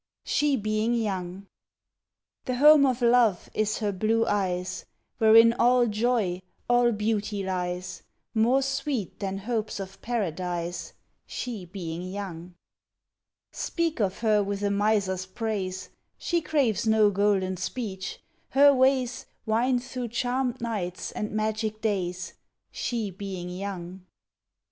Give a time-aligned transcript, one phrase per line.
[0.23, 1.45] She Being Young
[2.45, 4.85] The home of love is her blue eyes,
[5.19, 8.01] Wherein all joy, all beauty lies,
[8.33, 10.93] More sweet than hopes of paradise,
[11.27, 12.55] She being young.
[13.51, 19.83] Speak of her with a miser's praise; She craves no golden speech; her ways Wind
[19.83, 22.33] through charmed nights and magic days,
[22.71, 24.03] She being young.